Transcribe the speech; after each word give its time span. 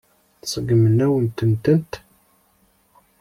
Seggment-awen-tent. 0.51 1.93